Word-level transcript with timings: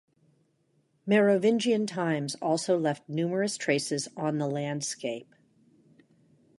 Merovingian 1.05 1.85
times 1.85 2.33
also 2.41 2.75
left 2.75 3.07
numerous 3.07 3.55
traces 3.55 4.07
on 4.17 4.39
the 4.39 4.47
landscape. 4.47 5.31